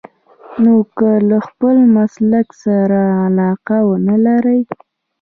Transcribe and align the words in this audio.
نو 0.61 0.73
که 0.97 1.09
له 1.29 1.37
خپل 1.47 1.75
مسلک 1.95 2.47
سره 2.63 2.99
علاقه 3.25 3.77
ونه 3.89 4.15
لرئ. 4.25 4.61